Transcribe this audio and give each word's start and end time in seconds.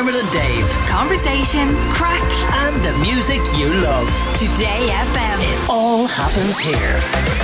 Dermot 0.00 0.14
and 0.14 0.32
Dave. 0.32 0.66
Conversation, 0.88 1.76
crack, 1.90 2.22
And 2.54 2.82
the 2.82 2.96
music 3.00 3.38
you 3.54 3.68
love. 3.68 4.08
Today 4.34 4.88
FM. 4.88 5.38
It 5.42 5.68
all 5.68 6.06
happens 6.06 6.58
here. 6.58 6.98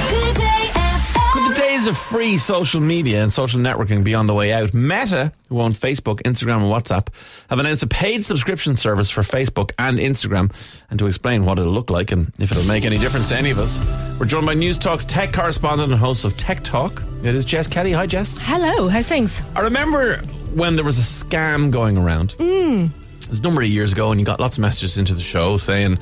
Today 0.09 0.71
FM. 0.73 1.49
The 1.51 1.55
days 1.55 1.87
of 1.87 1.99
free 1.99 2.39
social 2.39 2.81
media 2.81 3.23
and 3.23 3.31
social 3.31 3.61
networking 3.61 4.03
be 4.03 4.15
on 4.15 4.27
the 4.27 4.33
way 4.33 4.55
out. 4.55 4.73
Meta, 4.73 5.35
who 5.51 5.61
own 5.61 5.73
Facebook, 5.73 6.23
Instagram, 6.23 6.63
and 6.63 6.73
WhatsApp, 6.73 7.09
have 7.51 7.58
announced 7.58 7.83
a 7.83 7.88
paid 7.88 8.24
subscription 8.24 8.79
service 8.79 9.11
for 9.11 9.21
Facebook 9.21 9.73
and 9.79 9.99
Instagram. 9.99 10.51
And 10.88 10.99
to 10.99 11.09
explain 11.09 11.45
what 11.45 11.59
it'll 11.59 11.75
look 11.75 11.91
like 11.91 12.11
and 12.11 12.33
if 12.38 12.53
it'll 12.53 12.65
make 12.65 12.87
any 12.87 12.97
difference 12.97 13.29
to 13.29 13.37
any 13.37 13.51
of 13.51 13.59
us, 13.59 13.79
we're 14.19 14.25
joined 14.25 14.47
by 14.47 14.54
Newstalk's 14.54 15.04
tech 15.04 15.31
correspondent 15.35 15.91
and 15.93 16.01
host 16.01 16.25
of 16.25 16.34
Tech 16.38 16.65
Talk. 16.65 17.02
It 17.23 17.34
is 17.34 17.45
Jess 17.45 17.69
Kelly. 17.69 17.93
Hi, 17.93 18.07
Jess. 18.07 18.38
Hello, 18.41 18.88
how's 18.88 19.07
things? 19.07 19.43
I 19.55 19.61
remember 19.61 20.23
when 20.57 20.75
there 20.75 20.84
was 20.84 20.98
a 20.98 21.02
scam 21.02 21.70
going 21.70 21.98
around. 21.98 22.34
Mm. 22.39 22.89
It 23.23 23.30
was 23.30 23.39
a 23.41 23.43
number 23.43 23.61
of 23.61 23.69
years 23.69 23.93
ago, 23.93 24.11
and 24.11 24.19
you 24.19 24.25
got 24.25 24.41
lots 24.41 24.57
of 24.57 24.63
messages 24.63 24.97
into 24.97 25.13
the 25.13 25.21
show 25.21 25.59
saying, 25.59 25.99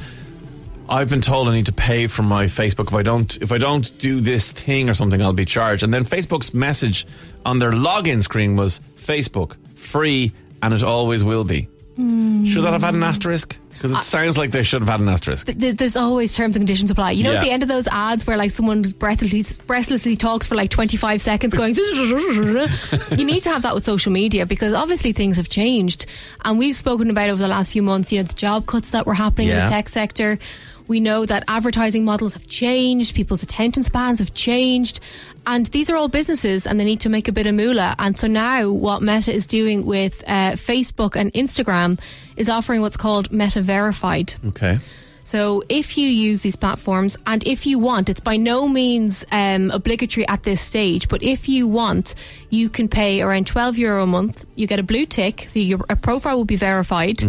"I've 0.89 1.11
been 1.11 1.21
told 1.21 1.49
I 1.49 1.53
need 1.53 1.67
to 1.67 1.73
pay 1.73 2.07
for 2.07 2.23
my 2.23 2.47
Facebook. 2.47 2.87
If 2.87 2.95
I 2.95 3.03
don't, 3.03 3.37
if 3.43 3.51
I 3.51 3.59
don't 3.59 3.91
do 3.99 4.21
this 4.21 4.53
thing 4.53 4.89
or 4.89 4.95
something, 4.95 5.21
I'll 5.21 5.33
be 5.33 5.45
charged." 5.45 5.83
And 5.83 5.93
then 5.93 6.05
Facebook's 6.05 6.55
message 6.55 7.05
on 7.45 7.59
their 7.59 7.73
login 7.73 8.23
screen 8.23 8.55
was, 8.55 8.81
"Facebook 8.97 9.57
free, 9.75 10.33
and 10.63 10.73
it 10.73 10.85
always 10.85 11.25
will 11.25 11.45
be." 11.45 11.69
Should 11.97 12.63
that 12.65 12.73
have 12.73 12.83
had 12.83 12.95
an 12.95 13.03
asterisk? 13.03 13.57
Because 13.75 13.93
it 13.93 14.03
sounds 14.03 14.39
like 14.39 14.51
they 14.51 14.63
should 14.63 14.81
have 14.81 14.89
had 14.89 15.01
an 15.01 15.09
asterisk. 15.09 15.47
Th- 15.47 15.77
There's 15.77 15.97
always 15.97 16.35
terms 16.35 16.57
and 16.57 16.63
conditions 16.63 16.91
apply. 16.91 17.11
You 17.13 17.25
know, 17.25 17.33
Yeah. 17.33 17.39
at 17.39 17.45
the 17.45 17.51
end 17.51 17.63
of 17.63 17.69
those 17.69 17.87
ads 17.89 18.27
where 18.27 18.37
like 18.37 18.51
someone 18.51 18.83
breathlessly, 18.83 19.45
breathlessly 19.67 20.17
talks 20.17 20.47
for 20.47 20.55
like 20.55 20.71
25 20.71 21.21
seconds, 21.21 21.53
going, 21.55 21.75
you 21.75 23.25
need 23.25 23.43
to 23.43 23.51
have 23.51 23.63
that 23.63 23.75
with 23.75 23.85
social 23.85 24.13
media 24.13 24.47
because 24.47 24.73
obviously 24.75 25.13
things 25.13 25.37
have 25.37 25.49
changed, 25.49 26.07
and 26.45 26.59
we've 26.59 26.77
spoken 26.77 27.11
about 27.11 27.31
over 27.31 27.41
the 27.43 27.49
last 27.49 27.73
few 27.73 27.83
months. 27.83 28.13
You 28.13 28.21
know, 28.21 28.25
the 28.29 28.35
job 28.35 28.67
cuts 28.67 28.91
that 28.93 29.07
were 29.07 29.15
happening 29.15 29.49
in 29.49 29.57
Yeah. 29.57 29.65
the 29.67 29.71
tech 29.71 29.89
sector. 29.89 30.39
We 30.87 31.01
know 31.01 31.25
that 31.25 31.45
advertising 31.49 32.05
models 32.05 32.35
have 32.35 32.47
changed, 32.47 33.15
people's 33.15 33.43
attention 33.43 33.83
spans 33.85 34.19
have 34.19 34.35
changed, 34.35 35.01
and 35.47 35.65
these 35.67 35.89
are 35.89 35.97
all 35.97 36.09
businesses 36.09 36.67
and 36.67 36.79
they 36.79 36.85
need 36.85 37.01
to 37.01 37.09
make 37.09 37.27
a 37.27 37.33
bit 37.33 37.47
of 37.47 37.55
moolah. 37.55 37.95
And 37.99 38.19
so 38.19 38.27
now, 38.27 38.69
what 38.71 39.03
Meta 39.03 39.33
is 39.33 39.47
doing 39.47 39.87
with 39.87 40.23
uh, 40.27 40.53
Facebook 40.53 41.17
and 41.17 41.33
Instagram 41.33 41.99
is 42.37 42.51
offering 42.51 42.83
what's 42.83 42.99
called 42.99 43.33
Meta 43.33 43.63
Verified. 43.65 44.35
Okay. 44.49 44.79
So 45.25 45.63
if 45.71 45.97
you 45.97 46.07
use 46.07 46.43
these 46.43 46.55
platforms 46.55 47.17
and 47.27 47.43
if 47.47 47.67
you 47.67 47.79
want, 47.79 48.11
it's 48.11 48.21
by 48.21 48.37
no 48.37 48.69
means 48.69 49.25
um, 49.33 49.71
obligatory 49.71 50.29
at 50.29 50.43
this 50.43 50.61
stage, 50.61 51.09
but 51.09 51.23
if 51.23 51.49
you 51.49 51.67
want, 51.67 52.15
you 52.51 52.69
can 52.69 52.89
pay 52.89 53.23
around 53.23 53.47
12 53.47 53.79
euro 53.79 54.03
a 54.03 54.07
month. 54.07 54.45
You 54.55 54.67
get 54.67 54.79
a 54.79 54.83
blue 54.83 55.07
tick, 55.07 55.47
so 55.49 55.59
your 55.59 55.81
a 55.89 55.97
profile 55.97 56.37
will 56.37 56.45
be 56.45 56.57
verified. 56.57 57.23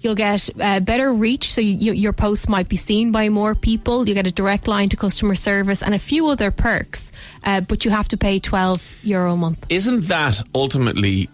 You'll 0.00 0.16
get 0.16 0.50
uh, 0.60 0.80
better 0.80 1.12
reach, 1.12 1.52
so 1.52 1.60
you, 1.60 1.92
your 1.92 2.12
posts 2.12 2.48
might 2.48 2.68
be 2.68 2.76
seen 2.76 3.12
by 3.12 3.28
more 3.28 3.54
people. 3.54 4.08
You 4.08 4.14
get 4.14 4.26
a 4.26 4.32
direct 4.32 4.66
line 4.66 4.88
to 4.88 4.96
customer 4.96 5.36
service 5.36 5.82
and 5.82 5.94
a 5.94 5.98
few 6.00 6.26
other 6.26 6.50
perks, 6.50 7.12
uh, 7.44 7.60
but 7.60 7.84
you 7.84 7.92
have 7.92 8.08
to 8.08 8.16
pay 8.16 8.40
12 8.40 8.96
euro 9.04 9.34
a 9.34 9.36
month. 9.36 9.64
Isn't 9.68 10.08
that 10.08 10.42
ultimately 10.52 11.28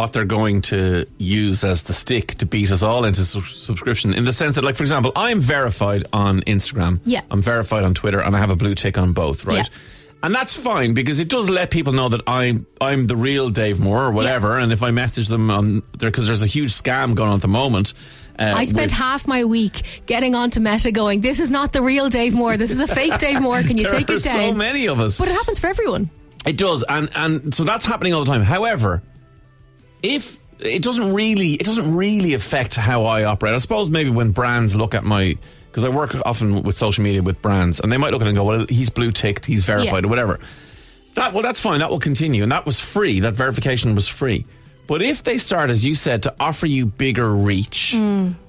what 0.00 0.12
they're 0.14 0.24
going 0.24 0.60
to 0.62 1.06
use 1.18 1.62
as 1.62 1.82
the 1.84 1.92
stick 1.92 2.34
to 2.36 2.46
beat 2.46 2.70
us 2.70 2.82
all 2.82 3.04
into 3.04 3.24
su- 3.24 3.42
subscription? 3.42 4.14
In 4.14 4.24
the 4.24 4.32
sense 4.32 4.54
that, 4.56 4.64
like, 4.64 4.74
for 4.76 4.82
example, 4.82 5.12
I'm 5.14 5.40
verified 5.40 6.04
on 6.12 6.40
Instagram. 6.42 7.00
Yeah. 7.04 7.20
I'm 7.30 7.42
verified 7.42 7.84
on 7.84 7.92
Twitter, 7.94 8.20
and 8.20 8.34
I 8.34 8.38
have 8.38 8.50
a 8.50 8.56
blue 8.56 8.74
tick 8.74 8.96
on 8.98 9.12
both, 9.12 9.44
right? 9.44 9.58
Yeah. 9.58 9.78
And 10.22 10.34
that's 10.34 10.54
fine 10.56 10.92
because 10.94 11.18
it 11.18 11.28
does 11.30 11.48
let 11.48 11.70
people 11.70 11.92
know 11.94 12.08
that 12.10 12.20
I'm 12.26 12.66
I'm 12.80 13.06
the 13.06 13.16
real 13.16 13.48
Dave 13.48 13.80
Moore 13.80 14.04
or 14.04 14.10
whatever. 14.10 14.58
And 14.58 14.70
if 14.70 14.82
I 14.82 14.90
message 14.90 15.28
them 15.28 15.50
on 15.50 15.82
there, 15.98 16.10
because 16.10 16.26
there's 16.26 16.42
a 16.42 16.46
huge 16.46 16.72
scam 16.72 17.14
going 17.14 17.30
on 17.30 17.36
at 17.36 17.40
the 17.42 17.48
moment. 17.48 17.94
Uh, 18.38 18.52
I 18.56 18.64
spent 18.66 18.90
with- 18.90 18.98
half 18.98 19.26
my 19.26 19.44
week 19.44 19.82
getting 20.06 20.34
onto 20.34 20.60
Meta 20.60 20.92
going, 20.92 21.20
this 21.22 21.40
is 21.40 21.50
not 21.50 21.72
the 21.72 21.80
real 21.82 22.08
Dave 22.10 22.34
Moore. 22.34 22.56
This 22.58 22.70
is 22.70 22.80
a 22.80 22.86
fake 22.86 23.16
Dave 23.18 23.40
Moore. 23.40 23.62
Can 23.62 23.78
you 23.78 23.88
take 23.96 24.08
it 24.10 24.22
down? 24.22 24.34
so 24.34 24.52
many 24.52 24.88
of 24.88 24.98
us. 25.00 25.18
But 25.18 25.28
it 25.28 25.34
happens 25.34 25.58
for 25.58 25.68
everyone. 25.68 26.10
It 26.46 26.56
does, 26.58 26.82
and 26.88 27.08
and 27.14 27.54
so 27.54 27.64
that's 27.64 27.84
happening 27.86 28.12
all 28.14 28.24
the 28.24 28.30
time. 28.30 28.42
However, 28.42 29.02
if 30.02 30.38
it 30.58 30.82
doesn't 30.82 31.12
really, 31.12 31.54
it 31.54 31.64
doesn't 31.64 31.94
really 31.94 32.34
affect 32.34 32.74
how 32.76 33.04
I 33.04 33.24
operate. 33.24 33.54
I 33.54 33.58
suppose 33.58 33.88
maybe 33.88 34.10
when 34.10 34.30
brands 34.32 34.74
look 34.76 34.94
at 34.94 35.04
my, 35.04 35.36
because 35.70 35.84
I 35.84 35.88
work 35.88 36.14
often 36.26 36.62
with 36.62 36.76
social 36.76 37.02
media 37.02 37.22
with 37.22 37.40
brands, 37.40 37.80
and 37.80 37.90
they 37.90 37.96
might 37.96 38.12
look 38.12 38.20
at 38.22 38.26
it 38.26 38.30
and 38.30 38.36
go, 38.36 38.44
"Well, 38.44 38.66
he's 38.68 38.90
blue 38.90 39.10
ticked, 39.12 39.46
he's 39.46 39.64
verified, 39.64 40.02
Yeah. 40.04 40.08
or 40.08 40.10
whatever." 40.10 40.40
That 41.14 41.32
well, 41.32 41.42
that's 41.42 41.60
fine. 41.60 41.78
That 41.80 41.90
will 41.90 41.98
continue, 41.98 42.42
and 42.42 42.52
that 42.52 42.66
was 42.66 42.78
free. 42.78 43.20
That 43.20 43.34
verification 43.34 43.94
was 43.94 44.06
free. 44.06 44.44
But 44.86 45.02
if 45.02 45.22
they 45.22 45.38
start, 45.38 45.70
as 45.70 45.84
you 45.84 45.94
said, 45.94 46.22
to 46.24 46.34
offer 46.40 46.66
you 46.66 46.86
bigger 46.86 47.34
reach, 47.34 47.96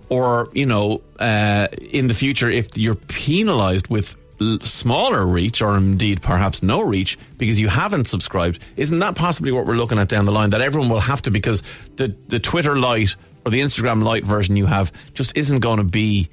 or 0.10 0.50
you 0.54 0.66
know, 0.66 1.02
uh, 1.20 1.68
in 1.92 2.08
the 2.08 2.14
future, 2.14 2.50
if 2.50 2.78
you're 2.78 2.96
penalised 2.96 3.88
with 3.88 4.16
smaller 4.62 5.26
reach, 5.26 5.62
or 5.62 5.78
indeed 5.78 6.22
perhaps 6.22 6.62
no 6.64 6.82
reach, 6.82 7.18
because 7.38 7.60
you 7.60 7.68
haven't 7.68 8.06
subscribed, 8.06 8.64
isn't 8.76 9.00
that 9.00 9.16
possibly 9.16 9.52
what 9.52 9.66
we're 9.66 9.76
looking 9.76 10.00
at 10.00 10.10
down 10.10 10.26
the 10.26 10.32
line? 10.32 10.50
That 10.50 10.62
everyone 10.62 10.90
will 10.90 11.00
have 11.00 11.22
to, 11.24 11.32
because 11.32 11.64
the 11.96 12.16
the 12.28 12.40
Twitter 12.40 12.76
Lite 12.76 13.16
or 13.46 13.52
the 13.52 13.62
Instagram 13.62 14.04
Lite 14.04 14.24
version 14.24 14.56
you 14.56 14.68
have 14.68 14.92
just 15.14 15.36
isn't 15.36 15.60
going 15.60 15.78
to 15.78 15.84
be, 15.84 16.30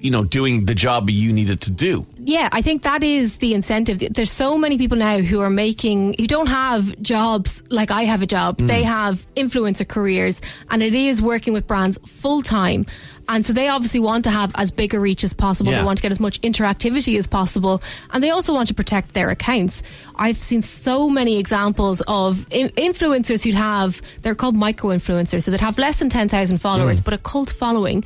you 0.00 0.10
know, 0.10 0.24
doing 0.24 0.64
the 0.64 0.74
job 0.74 1.10
you 1.10 1.32
needed 1.32 1.60
to 1.62 1.70
do. 1.70 2.06
Yeah, 2.18 2.48
I 2.52 2.62
think 2.62 2.82
that 2.82 3.02
is 3.02 3.38
the 3.38 3.54
incentive. 3.54 3.98
There's 3.98 4.30
so 4.30 4.56
many 4.56 4.78
people 4.78 4.96
now 4.96 5.18
who 5.18 5.40
are 5.40 5.50
making, 5.50 6.14
who 6.18 6.26
don't 6.26 6.48
have 6.48 7.00
jobs 7.02 7.62
like 7.70 7.90
I 7.90 8.02
have 8.04 8.22
a 8.22 8.26
job. 8.26 8.58
Mm. 8.58 8.66
They 8.66 8.82
have 8.82 9.26
influencer 9.36 9.86
careers 9.86 10.40
and 10.70 10.82
it 10.82 10.94
is 10.94 11.22
working 11.22 11.52
with 11.52 11.66
brands 11.66 11.98
full 12.06 12.42
time. 12.42 12.86
And 13.28 13.46
so 13.46 13.52
they 13.52 13.68
obviously 13.68 14.00
want 14.00 14.24
to 14.24 14.30
have 14.30 14.52
as 14.56 14.70
big 14.70 14.92
a 14.92 15.00
reach 15.00 15.22
as 15.22 15.32
possible. 15.32 15.70
Yeah. 15.70 15.78
They 15.78 15.84
want 15.84 15.98
to 15.98 16.02
get 16.02 16.12
as 16.12 16.20
much 16.20 16.40
interactivity 16.40 17.18
as 17.18 17.26
possible. 17.26 17.82
And 18.10 18.24
they 18.24 18.30
also 18.30 18.52
want 18.52 18.68
to 18.68 18.74
protect 18.74 19.14
their 19.14 19.30
accounts. 19.30 19.82
I've 20.16 20.38
seen 20.38 20.62
so 20.62 21.08
many 21.08 21.38
examples 21.38 22.00
of 22.08 22.48
influencers 22.50 23.44
who'd 23.44 23.54
have, 23.54 24.02
they're 24.22 24.34
called 24.34 24.56
micro 24.56 24.90
influencers. 24.90 25.44
So 25.44 25.50
they'd 25.50 25.60
have 25.60 25.78
less 25.78 26.00
than 26.00 26.10
10,000 26.10 26.58
followers, 26.58 27.00
mm. 27.00 27.04
but 27.04 27.14
a 27.14 27.18
cult 27.18 27.50
following 27.50 28.04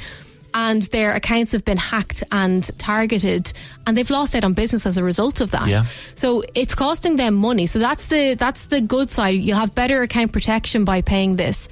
and 0.54 0.84
their 0.84 1.12
accounts 1.15 1.53
have 1.53 1.65
been 1.65 1.76
hacked 1.76 2.22
and 2.31 2.70
targeted 2.78 3.53
and 3.87 3.97
they've 3.97 4.09
lost 4.09 4.34
out 4.37 4.44
on 4.44 4.53
business 4.53 4.87
as 4.87 4.97
a 4.97 5.04
result 5.04 5.41
of 5.41 5.50
that. 5.50 5.69
Yeah. 5.69 5.82
so 6.15 6.44
it's 6.54 6.75
costing 6.75 7.16
them 7.16 7.34
money. 7.34 7.66
So 7.66 7.78
that's 7.81 8.06
the 8.09 8.34
that's 8.34 8.69
the 8.69 8.81
good 8.81 9.10
side. 9.10 9.31
You'll 9.31 9.59
have 9.59 9.75
better 9.75 10.03
account 10.03 10.32
protection 10.32 10.84
by 10.84 11.03
paying 11.03 11.37
this. 11.37 11.69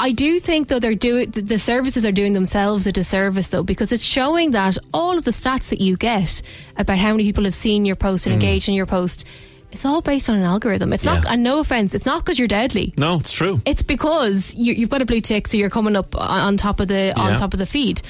I 0.00 0.12
do 0.12 0.40
think 0.40 0.68
though 0.68 0.78
they're 0.80 0.94
doing 0.94 1.30
the- 1.30 1.42
the 1.42 1.58
services 1.58 2.04
are 2.04 2.12
doing 2.12 2.32
themselves 2.32 2.86
a 2.86 2.92
disservice 2.92 3.48
though 3.48 3.62
because 3.62 3.92
it's 3.92 4.02
showing 4.02 4.50
that 4.52 4.76
all 4.92 5.16
of 5.16 5.24
the 5.24 5.30
stats 5.30 5.68
that 5.68 5.80
you 5.80 5.96
get 5.96 6.42
about 6.76 6.98
how 6.98 7.12
many 7.12 7.24
people 7.24 7.44
have 7.44 7.54
seen 7.54 7.84
your 7.84 7.96
post 7.96 8.26
and 8.26 8.32
mm. 8.32 8.40
engaged 8.42 8.68
in 8.68 8.74
your 8.74 8.86
post 8.86 9.24
it's 9.72 9.84
all 9.84 10.00
based 10.02 10.28
on 10.28 10.36
an 10.36 10.44
algorithm 10.44 10.92
it's 10.92 11.04
not 11.04 11.24
Yeah. 11.24 11.32
and 11.32 11.42
no 11.42 11.58
offense 11.60 11.94
it's 11.94 12.06
not 12.06 12.24
because 12.24 12.38
you're 12.38 12.48
deadly 12.48 12.92
No, 12.96 13.16
it's 13.16 13.32
true. 13.32 13.60
it's 13.64 13.82
because 13.82 14.54
you, 14.54 14.74
you've 14.74 14.90
got 14.90 15.02
a 15.02 15.06
blue 15.06 15.20
tick, 15.20 15.46
so 15.48 15.56
you're 15.56 15.70
coming 15.70 15.96
up 15.96 16.14
on, 16.16 16.40
on 16.40 16.56
top 16.56 16.80
of 16.80 16.88
the 16.88 17.12
on 17.18 17.30
Yeah. 17.32 17.36
top 17.36 17.52
of 17.54 17.58
the 17.58 17.66
feed. 17.66 18.02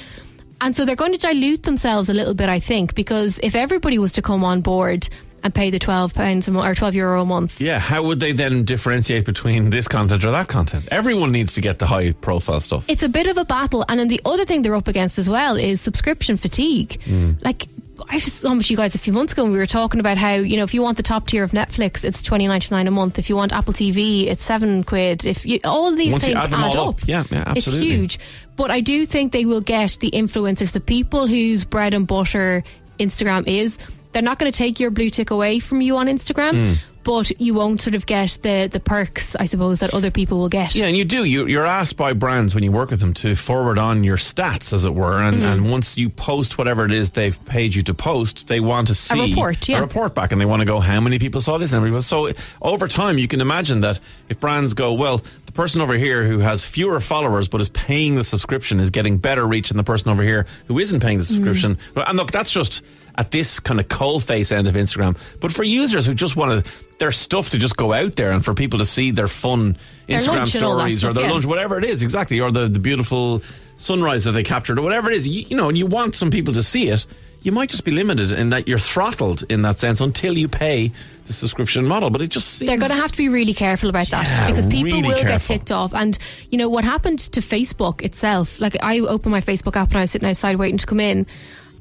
And 0.62 0.76
so 0.76 0.84
they're 0.84 0.94
going 0.96 1.12
to 1.12 1.18
dilute 1.18 1.62
themselves 1.62 2.10
a 2.10 2.14
little 2.14 2.34
bit, 2.34 2.50
I 2.50 2.60
think, 2.60 2.94
because 2.94 3.40
if 3.42 3.54
everybody 3.54 3.98
was 3.98 4.12
to 4.14 4.22
come 4.22 4.44
on 4.44 4.60
board 4.60 5.08
and 5.42 5.54
pay 5.54 5.70
the 5.70 5.78
twelve 5.78 6.12
pounds 6.12 6.48
a 6.48 6.50
month 6.50 6.66
or 6.66 6.74
twelve 6.74 6.94
euro 6.94 7.22
a 7.22 7.24
month, 7.24 7.62
Yeah, 7.62 7.78
how 7.78 8.02
would 8.02 8.20
they 8.20 8.32
then 8.32 8.64
differentiate 8.64 9.24
between 9.24 9.70
this 9.70 9.88
content 9.88 10.22
or 10.22 10.30
that 10.32 10.48
content? 10.48 10.86
Everyone 10.90 11.32
needs 11.32 11.54
to 11.54 11.62
get 11.62 11.78
the 11.78 11.86
high 11.86 12.12
profile 12.12 12.60
stuff. 12.60 12.84
it's 12.88 13.02
a 13.02 13.08
bit 13.08 13.26
of 13.26 13.38
a 13.38 13.44
battle. 13.46 13.86
And 13.88 13.98
then 13.98 14.08
the 14.08 14.20
other 14.26 14.44
thing 14.44 14.60
they're 14.60 14.74
up 14.76 14.86
against 14.86 15.18
as 15.18 15.30
well 15.30 15.56
is 15.56 15.80
subscription 15.80 16.36
fatigue. 16.36 17.00
Hmm. 17.04 17.32
Like 17.42 17.66
I 18.08 18.14
was 18.16 18.44
on 18.44 18.52
um, 18.52 18.58
with 18.58 18.70
you 18.70 18.76
guys 18.76 18.94
a 18.94 18.98
few 18.98 19.12
months 19.12 19.32
ago 19.32 19.44
and 19.44 19.52
we 19.52 19.58
were 19.58 19.66
talking 19.66 20.00
about 20.00 20.16
how, 20.16 20.34
you 20.34 20.56
know, 20.56 20.64
if 20.64 20.74
you 20.74 20.82
want 20.82 20.96
the 20.96 21.02
top 21.02 21.26
tier 21.26 21.44
of 21.44 21.52
Netflix, 21.52 22.04
it's 22.04 22.22
twenty 22.22 22.46
ninety 22.46 22.68
nine 22.74 22.86
a 22.86 22.90
month. 22.90 23.18
If 23.18 23.28
you 23.28 23.36
want 23.36 23.52
Apple 23.52 23.72
TV, 23.74 24.26
it's 24.26 24.42
seven 24.42 24.84
quid. 24.84 25.24
If 25.24 25.44
you, 25.46 25.60
all 25.64 25.94
these 25.94 26.12
Once 26.12 26.24
things 26.24 26.36
add 26.36 26.52
add 26.52 26.76
up. 26.76 26.88
up. 26.88 27.08
Yeah, 27.08 27.24
yeah, 27.30 27.44
absolutely. 27.46 27.88
It's 27.88 27.96
huge. 27.96 28.18
But 28.56 28.70
I 28.70 28.80
do 28.80 29.06
think 29.06 29.32
they 29.32 29.44
will 29.44 29.60
get 29.60 29.98
the 30.00 30.10
influencers, 30.10 30.72
the 30.72 30.80
people 30.80 31.26
whose 31.26 31.64
bread 31.64 31.94
and 31.94 32.06
butter 32.06 32.62
Instagram 32.98 33.46
is. 33.46 33.78
They're 34.12 34.22
not 34.22 34.38
going 34.38 34.50
to 34.50 34.56
take 34.56 34.80
your 34.80 34.90
blue 34.90 35.10
tick 35.10 35.30
away 35.30 35.58
from 35.60 35.80
you 35.80 35.96
on 35.96 36.06
Instagram, 36.06 36.52
Hmm. 36.52 36.74
but 37.04 37.40
you 37.40 37.54
won't 37.54 37.80
sort 37.80 37.94
of 37.94 38.06
get 38.06 38.38
the, 38.42 38.68
the 38.70 38.80
perks, 38.80 39.36
I 39.36 39.44
suppose, 39.44 39.80
that 39.80 39.94
other 39.94 40.10
people 40.10 40.38
will 40.38 40.48
get. 40.48 40.74
Yeah, 40.74 40.86
and 40.86 40.96
you 40.96 41.04
do. 41.04 41.24
You, 41.24 41.46
you're 41.46 41.64
asked 41.64 41.96
by 41.96 42.12
brands 42.12 42.54
when 42.54 42.64
you 42.64 42.72
work 42.72 42.90
with 42.90 42.98
them 43.00 43.14
to 43.14 43.36
forward 43.36 43.78
on 43.78 44.02
your 44.04 44.16
stats, 44.16 44.72
as 44.72 44.84
it 44.84 44.94
were. 44.94 45.20
And, 45.20 45.36
Mm-hmm. 45.38 45.44
and 45.52 45.70
once 45.70 45.96
you 45.96 46.10
post 46.10 46.58
whatever 46.58 46.84
it 46.84 46.92
is 46.92 47.10
they've 47.10 47.42
paid 47.46 47.74
you 47.74 47.82
to 47.82 47.94
post, 47.94 48.48
they 48.48 48.58
want 48.60 48.88
to 48.88 48.94
see 48.96 49.18
a 49.18 49.28
report, 49.28 49.68
yeah. 49.68 49.78
a 49.78 49.82
report 49.82 50.14
back, 50.14 50.32
and 50.32 50.40
they 50.40 50.44
want 50.46 50.60
to 50.60 50.66
go 50.66 50.80
how 50.80 51.00
many 51.00 51.18
people 51.20 51.40
saw 51.40 51.56
this. 51.56 51.70
And 51.72 51.76
everybody- 51.78 52.02
so 52.02 52.32
over 52.60 52.88
time, 52.88 53.16
you 53.16 53.28
can 53.28 53.40
imagine 53.40 53.80
that 53.82 54.00
if 54.28 54.40
brands 54.40 54.74
go, 54.74 54.92
well, 54.92 55.22
the 55.46 55.52
person 55.52 55.80
over 55.80 55.94
here 55.94 56.24
who 56.24 56.38
has 56.40 56.64
fewer 56.64 57.00
followers 57.00 57.48
but 57.48 57.60
is 57.60 57.68
paying 57.70 58.14
the 58.16 58.22
subscription 58.24 58.78
is 58.78 58.90
getting 58.90 59.18
better 59.18 59.46
reach 59.46 59.68
than 59.70 59.76
the 59.78 59.82
person 59.84 60.08
over 60.10 60.22
here 60.22 60.46
who 60.68 60.78
isn't 60.78 61.00
paying 61.00 61.18
the 61.18 61.24
subscription. 61.24 61.76
And 61.96 62.16
look, 62.18 62.30
that's 62.30 62.50
just 62.52 62.84
at 63.16 63.30
this 63.30 63.60
kind 63.60 63.80
of 63.80 63.88
cold 63.88 64.24
face 64.24 64.52
end 64.52 64.68
of 64.68 64.74
Instagram. 64.74 65.16
But 65.40 65.52
for 65.52 65.64
users 65.64 66.06
who 66.06 66.14
just 66.14 66.36
want 66.36 66.64
to, 66.64 66.72
their 66.98 67.12
stuff 67.12 67.50
to 67.50 67.58
just 67.58 67.76
go 67.76 67.92
out 67.92 68.16
there 68.16 68.30
and 68.30 68.44
for 68.44 68.54
people 68.54 68.78
to 68.78 68.84
see 68.84 69.10
their 69.10 69.28
fun 69.28 69.76
Their 70.06 70.20
Instagram 70.20 70.36
lunch 70.36 70.54
and 70.54 70.64
all 70.64 70.76
that 70.76 70.80
stories 70.80 71.04
or 71.04 71.12
their 71.12 71.24
yeah. 71.24 71.32
lunch, 71.32 71.46
whatever 71.46 71.78
it 71.78 71.84
is, 71.84 72.02
exactly, 72.02 72.40
or 72.40 72.50
the, 72.50 72.68
the 72.68 72.78
beautiful 72.78 73.42
sunrise 73.76 74.24
that 74.24 74.32
they 74.32 74.42
captured 74.42 74.78
or 74.78 74.82
whatever 74.82 75.10
it 75.10 75.16
is, 75.16 75.28
you, 75.28 75.46
you 75.48 75.56
know, 75.56 75.68
and 75.68 75.78
you 75.78 75.86
want 75.86 76.14
some 76.14 76.30
people 76.30 76.52
to 76.54 76.62
see 76.62 76.88
it, 76.88 77.06
you 77.42 77.52
might 77.52 77.70
just 77.70 77.84
be 77.84 77.90
limited 77.90 78.32
in 78.32 78.50
that 78.50 78.68
you're 78.68 78.78
throttled 78.78 79.44
in 79.48 79.62
that 79.62 79.78
sense 79.78 80.00
until 80.00 80.36
you 80.36 80.46
pay 80.46 80.92
the 81.26 81.32
subscription 81.32 81.86
model. 81.86 82.10
But 82.10 82.20
it 82.20 82.28
just 82.28 82.48
seems 82.48 82.68
They're 82.68 82.78
going 82.78 82.90
to 82.90 82.96
have 82.96 83.12
to 83.12 83.16
be 83.16 83.28
really 83.28 83.54
careful 83.54 83.88
about 83.88 84.08
that 84.08 84.26
Yeah, 84.26 84.48
because 84.48 84.66
people 84.66 85.00
really 85.00 85.14
will 85.14 85.22
get 85.22 85.40
ticked 85.40 85.70
off. 85.70 85.94
And 85.94 86.18
you 86.50 86.58
know 86.58 86.68
what 86.68 86.84
happened 86.84 87.20
to 87.20 87.40
Facebook 87.40 88.02
itself? 88.02 88.60
Like 88.60 88.76
I 88.82 88.98
opened 89.00 89.32
my 89.32 89.40
Facebook 89.40 89.76
app 89.76 89.88
and 89.88 89.98
I 89.98 90.00
was 90.02 90.10
sitting 90.10 90.28
outside 90.28 90.56
waiting 90.56 90.78
to 90.78 90.86
come 90.86 91.00
in, 91.00 91.26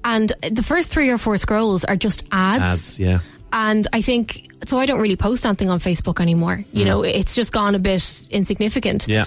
and 0.04 0.34
the 0.50 0.64
first 0.64 0.92
three 0.92 1.10
or 1.10 1.18
four 1.18 1.38
scrolls 1.38 1.84
are 1.84 1.96
just 1.96 2.24
ads. 2.32 2.64
ads, 2.64 3.00
yeah. 3.00 3.20
And 3.52 3.88
I 3.94 4.02
think 4.02 4.52
so. 4.68 4.78
I 4.78 4.86
don't 4.86 5.00
really 5.00 5.16
post 5.16 5.46
anything 5.46 5.70
on 5.70 5.80
Facebook 5.80 6.22
anymore. 6.22 6.64
You 6.72 6.86
know, 6.86 7.04
it's 7.04 7.34
just 7.34 7.52
gone 7.52 7.74
a 7.74 7.80
bit 7.80 8.28
insignificant. 8.30 9.08
Yeah. 9.08 9.26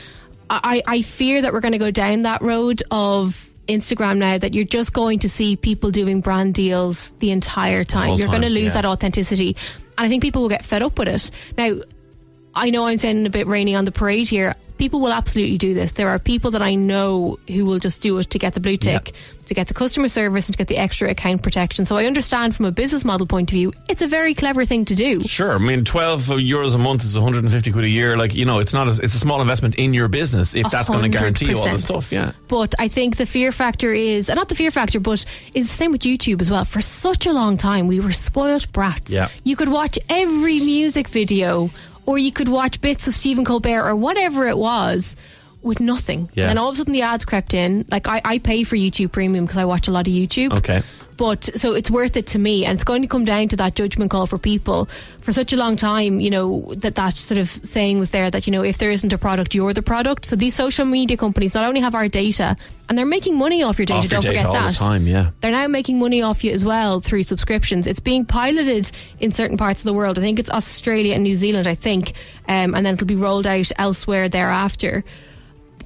I, 0.48 0.82
I 0.86 1.02
fear 1.02 1.42
that 1.42 1.52
we're 1.52 1.60
going 1.60 1.72
to 1.72 1.78
go 1.78 1.90
down 1.90 2.22
that 2.22 2.42
road 2.42 2.82
of 2.90 3.50
Instagram 3.68 4.18
now 4.18 4.38
that 4.38 4.54
you're 4.54 4.64
just 4.64 4.92
going 4.92 5.20
to 5.20 5.28
see 5.28 5.56
people 5.56 5.90
doing 5.90 6.20
brand 6.20 6.54
deals 6.54 7.12
the 7.18 7.30
entire 7.30 7.84
time. 7.84 8.08
whole 8.08 8.18
you're 8.18 8.28
going 8.28 8.42
to 8.42 8.50
lose 8.50 8.74
yeah. 8.74 8.82
that 8.82 8.84
authenticity. 8.84 9.56
And 9.98 10.06
I 10.06 10.08
think 10.08 10.22
people 10.22 10.42
will 10.42 10.48
get 10.48 10.64
fed 10.64 10.82
up 10.82 10.98
with 10.98 11.08
it. 11.08 11.30
Now, 11.56 11.82
I 12.54 12.70
know 12.70 12.86
I'm 12.86 12.98
sounding 12.98 13.26
a 13.26 13.30
bit 13.30 13.46
rainy 13.46 13.74
on 13.74 13.84
the 13.84 13.92
parade 13.92 14.28
here. 14.28 14.54
People 14.82 14.98
will 14.98 15.12
absolutely 15.12 15.58
do 15.58 15.74
this. 15.74 15.92
There 15.92 16.08
are 16.08 16.18
people 16.18 16.50
that 16.50 16.60
I 16.60 16.74
know 16.74 17.38
who 17.46 17.64
will 17.64 17.78
just 17.78 18.02
do 18.02 18.18
it 18.18 18.30
to 18.30 18.38
get 18.40 18.54
the 18.54 18.58
blue 18.58 18.76
tick, 18.76 19.12
to 19.46 19.54
get 19.54 19.68
the 19.68 19.74
customer 19.74 20.08
service, 20.08 20.48
and 20.48 20.54
to 20.54 20.58
get 20.58 20.66
the 20.66 20.76
extra 20.76 21.08
account 21.08 21.44
protection. 21.44 21.86
So 21.86 21.96
I 21.96 22.06
understand 22.06 22.56
from 22.56 22.64
a 22.66 22.72
business 22.72 23.04
model 23.04 23.28
point 23.28 23.52
of 23.52 23.54
view, 23.54 23.72
it's 23.88 24.02
a 24.02 24.08
very 24.08 24.34
clever 24.34 24.64
thing 24.64 24.84
to 24.86 24.96
do. 24.96 25.22
Sure. 25.22 25.52
I 25.52 25.58
mean, 25.58 25.84
12 25.84 26.22
euros 26.22 26.74
a 26.74 26.78
month 26.78 27.04
is 27.04 27.14
150 27.16 27.70
quid 27.70 27.84
a 27.84 27.88
year. 27.88 28.16
Like, 28.16 28.34
you 28.34 28.44
know, 28.44 28.58
it's 28.58 28.72
not, 28.72 28.88
a, 28.88 29.00
it's 29.04 29.14
a 29.14 29.20
small 29.20 29.40
investment 29.40 29.76
in 29.76 29.94
your 29.94 30.08
business 30.08 30.52
if 30.52 30.68
that's 30.68 30.90
going 30.90 31.04
to 31.04 31.08
guarantee 31.16 31.50
you 31.50 31.58
all 31.58 31.68
the 31.68 31.78
stuff. 31.78 32.10
Yeah. 32.10 32.32
But 32.48 32.74
I 32.80 32.88
think 32.88 33.18
the 33.18 33.26
fear 33.26 33.52
factor 33.52 33.92
is, 33.92 34.28
and 34.28 34.36
not 34.36 34.48
the 34.48 34.56
fear 34.56 34.72
factor, 34.72 34.98
but 34.98 35.24
is 35.54 35.68
the 35.68 35.76
same 35.76 35.92
with 35.92 36.00
YouTube 36.00 36.40
as 36.40 36.50
well. 36.50 36.64
For 36.64 36.80
such 36.80 37.24
a 37.24 37.32
long 37.32 37.56
time, 37.56 37.86
we 37.86 38.00
were 38.00 38.10
spoiled 38.10 38.72
brats. 38.72 39.12
Yeah. 39.12 39.28
You 39.44 39.54
could 39.54 39.68
watch 39.68 39.96
every 40.08 40.58
music 40.58 41.06
video, 41.06 41.70
or 42.06 42.18
you 42.18 42.32
could 42.32 42.48
watch 42.48 42.80
bits 42.80 43.06
of 43.06 43.14
Stephen 43.14 43.44
Colbert 43.44 43.86
or 43.86 43.96
whatever 43.96 44.46
it 44.46 44.58
was. 44.58 45.16
With 45.62 45.80
nothing. 45.80 46.28
Yeah. 46.34 46.44
And 46.44 46.50
then 46.50 46.58
all 46.58 46.68
of 46.68 46.74
a 46.74 46.78
sudden 46.78 46.92
the 46.92 47.02
ads 47.02 47.24
crept 47.24 47.54
in. 47.54 47.84
Like 47.88 48.08
I, 48.08 48.20
I 48.24 48.38
pay 48.38 48.64
for 48.64 48.76
YouTube 48.76 49.12
premium 49.12 49.44
because 49.44 49.58
I 49.58 49.64
watch 49.64 49.86
a 49.86 49.92
lot 49.92 50.08
of 50.08 50.12
YouTube. 50.12 50.52
Okay. 50.58 50.82
But 51.16 51.44
so 51.56 51.74
it's 51.74 51.90
worth 51.90 52.16
it 52.16 52.26
to 52.28 52.38
me, 52.38 52.64
and 52.64 52.74
it's 52.74 52.84
going 52.84 53.02
to 53.02 53.06
come 53.06 53.24
down 53.24 53.46
to 53.48 53.56
that 53.56 53.74
judgment 53.76 54.10
call 54.10 54.26
for 54.26 54.38
people. 54.38 54.88
For 55.20 55.30
such 55.30 55.52
a 55.52 55.56
long 55.56 55.76
time, 55.76 56.18
you 56.20 56.30
know 56.30 56.72
that 56.78 56.94
that 56.96 57.16
sort 57.16 57.38
of 57.38 57.48
saying 57.48 57.98
was 57.98 58.10
there 58.10 58.30
that 58.30 58.46
you 58.46 58.50
know 58.50 58.62
if 58.62 58.78
there 58.78 58.90
isn't 58.90 59.12
a 59.12 59.18
product, 59.18 59.54
you're 59.54 59.72
the 59.72 59.82
product. 59.82 60.24
So 60.24 60.36
these 60.36 60.54
social 60.54 60.86
media 60.86 61.16
companies 61.16 61.54
not 61.54 61.64
only 61.64 61.80
have 61.80 61.94
our 61.94 62.08
data, 62.08 62.56
and 62.88 62.98
they're 62.98 63.06
making 63.06 63.36
money 63.36 63.62
off 63.62 63.78
your 63.78 63.86
data. 63.86 63.98
Off 63.98 64.04
your 64.04 64.20
don't 64.20 64.22
data 64.22 64.38
forget 64.38 64.46
all 64.46 64.52
the 64.54 64.70
that. 64.70 64.74
time, 64.74 65.06
yeah. 65.06 65.30
They're 65.42 65.52
now 65.52 65.68
making 65.68 65.98
money 65.98 66.22
off 66.22 66.42
you 66.42 66.50
as 66.52 66.64
well 66.64 67.00
through 67.00 67.22
subscriptions. 67.24 67.86
It's 67.86 68.00
being 68.00 68.24
piloted 68.24 68.90
in 69.20 69.30
certain 69.30 69.58
parts 69.58 69.80
of 69.80 69.84
the 69.84 69.94
world. 69.94 70.18
I 70.18 70.22
think 70.22 70.38
it's 70.40 70.50
Australia 70.50 71.14
and 71.14 71.22
New 71.22 71.36
Zealand. 71.36 71.68
I 71.68 71.74
think, 71.74 72.14
um, 72.48 72.74
and 72.74 72.86
then 72.86 72.94
it'll 72.94 73.06
be 73.06 73.16
rolled 73.16 73.46
out 73.46 73.70
elsewhere 73.76 74.28
thereafter. 74.28 75.04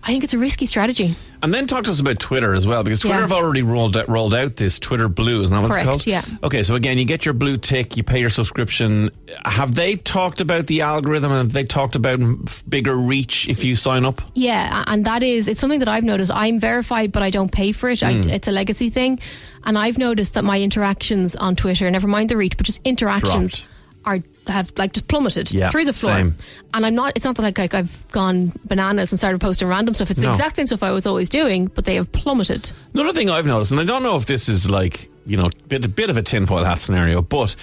I 0.06 0.10
think 0.10 0.22
it's 0.22 0.34
a 0.34 0.38
risky 0.38 0.66
strategy. 0.66 1.16
And 1.42 1.52
then 1.52 1.66
talk 1.66 1.82
to 1.84 1.90
us 1.90 1.98
about 1.98 2.20
Twitter 2.20 2.54
as 2.54 2.64
well, 2.64 2.84
because 2.84 3.00
Twitter 3.00 3.16
Yeah. 3.16 3.22
have 3.22 3.32
already 3.32 3.62
rolled 3.62 3.96
out, 3.96 4.08
rolled 4.08 4.34
out 4.34 4.54
this 4.54 4.78
Twitter 4.78 5.08
Blue, 5.08 5.42
isn't 5.42 5.52
that 5.52 5.60
what 5.62 5.72
Correct, 5.72 5.82
it's 5.84 6.04
called? 6.04 6.06
yeah. 6.06 6.22
Okay, 6.44 6.62
so 6.62 6.76
again, 6.76 6.96
you 6.96 7.04
get 7.04 7.24
your 7.24 7.34
blue 7.34 7.56
tick, 7.56 7.96
you 7.96 8.04
pay 8.04 8.20
your 8.20 8.30
subscription. 8.30 9.10
Have 9.44 9.74
they 9.74 9.96
talked 9.96 10.40
about 10.40 10.68
the 10.68 10.82
algorithm 10.82 11.32
and 11.32 11.38
have 11.40 11.52
they 11.52 11.64
talked 11.64 11.96
about 11.96 12.20
bigger 12.68 12.96
reach 12.96 13.48
if 13.48 13.64
you 13.64 13.74
sign 13.74 14.04
up? 14.04 14.22
Yeah, 14.34 14.84
and 14.86 15.04
that 15.06 15.24
is 15.24 15.48
it's 15.48 15.58
something 15.58 15.80
that 15.80 15.88
I've 15.88 16.04
noticed. 16.04 16.30
I'm 16.32 16.60
verified, 16.60 17.10
but 17.10 17.24
I 17.24 17.30
don't 17.30 17.50
pay 17.50 17.72
for 17.72 17.88
it. 17.90 18.02
I, 18.04 18.12
Hmm. 18.14 18.30
it's 18.30 18.46
a 18.46 18.52
legacy 18.52 18.90
thing, 18.90 19.18
and 19.64 19.76
I've 19.76 19.98
noticed 19.98 20.34
that 20.34 20.44
my 20.44 20.60
interactions 20.60 21.34
on 21.34 21.56
Twitter, 21.56 21.90
never 21.90 22.06
mind 22.06 22.28
the 22.30 22.36
reach, 22.36 22.56
but 22.56 22.64
just 22.64 22.80
interactions. 22.84 23.56
Dropped. 23.62 23.72
Are 24.06 24.20
have 24.46 24.70
like 24.76 24.92
just 24.92 25.08
plummeted 25.08 25.52
Yeah, 25.52 25.70
through 25.70 25.84
the 25.86 25.92
floor, 25.92 26.14
same. 26.14 26.36
and 26.72 26.86
I'm 26.86 26.94
not. 26.94 27.12
It's 27.16 27.24
not 27.24 27.34
that 27.36 27.42
like, 27.42 27.58
like 27.58 27.74
I've 27.74 28.08
gone 28.12 28.52
bananas 28.64 29.10
and 29.10 29.18
started 29.18 29.40
posting 29.40 29.66
random 29.66 29.94
stuff. 29.94 30.12
It's 30.12 30.20
the 30.20 30.30
exact 30.30 30.54
same 30.54 30.68
stuff 30.68 30.84
I 30.84 30.92
was 30.92 31.06
always 31.06 31.28
doing, 31.28 31.66
but 31.66 31.84
they 31.86 31.96
have 31.96 32.12
plummeted. 32.12 32.70
Another 32.94 33.12
thing 33.12 33.28
I've 33.30 33.46
noticed, 33.46 33.72
and 33.72 33.80
I 33.80 33.84
don't 33.84 34.04
know 34.04 34.14
if 34.16 34.26
this 34.26 34.48
is 34.48 34.70
like, 34.70 35.10
you 35.26 35.36
know, 35.36 35.50
bit, 35.66 35.84
a 35.84 35.88
bit 35.88 36.08
of 36.08 36.16
a 36.16 36.22
tinfoil 36.22 36.62
hat 36.62 36.78
scenario, 36.80 37.20
but 37.20 37.56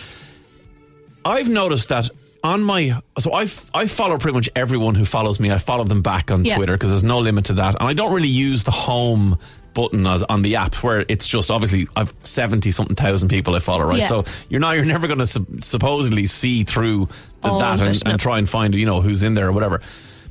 I've 1.23 1.47
noticed 1.49 1.87
that 1.89 2.09
on 2.43 2.61
my 2.61 2.99
so 3.19 3.31
I 3.31 3.43
f- 3.43 3.69
I 3.73 3.85
follow 3.87 4.17
pretty 4.17 4.35
much 4.35 4.49
everyone 4.55 4.95
who 4.95 5.05
follows 5.05 5.39
me. 5.39 5.49
I 5.49 5.57
follow 5.59 5.85
them 5.85 6.01
back 6.01 6.29
on 6.29 6.43
Yeah. 6.43 6.57
Twitter 6.57 6.73
because 6.73 6.89
there's 6.91 7.03
no 7.05 7.19
limit 7.19 7.45
to 7.45 7.53
that, 7.53 7.75
and 7.79 7.87
I 7.87 7.93
don't 7.93 8.13
really 8.13 8.27
use 8.27 8.63
the 8.63 8.71
home 8.71 9.39
button 9.73 10.05
as 10.07 10.23
on 10.23 10.41
the 10.41 10.55
app 10.55 10.75
where 10.83 11.05
it's 11.07 11.27
just 11.27 11.49
obviously 11.51 11.87
I've 11.95 12.13
70 12.23 12.69
something 12.71 12.95
thousand 12.95 13.29
people 13.29 13.55
I 13.55 13.59
follow 13.59 13.85
right 13.85 13.99
Yeah. 13.99 14.07
so 14.07 14.23
you're 14.49 14.59
not 14.59 14.75
you're 14.75 14.85
never 14.85 15.07
going 15.07 15.19
to 15.19 15.27
sup- 15.27 15.63
supposedly 15.63 16.25
see 16.27 16.63
through 16.63 17.07
the, 17.41 17.57
that 17.59 17.79
and, 17.79 18.01
and 18.05 18.19
try 18.19 18.37
and 18.37 18.47
find 18.49 18.75
you 18.75 18.85
know 18.85 19.01
who's 19.01 19.23
in 19.23 19.33
there 19.33 19.47
or 19.47 19.51
whatever 19.51 19.81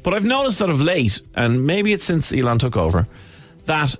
but 0.03 0.15
I've 0.15 0.25
noticed 0.25 0.59
that 0.61 0.71
of 0.71 0.81
late 0.81 1.21
and 1.35 1.67
maybe 1.67 1.93
it's 1.93 2.05
since 2.05 2.33
Elon 2.33 2.59
took 2.59 2.77
over 2.77 3.07
that 3.67 3.95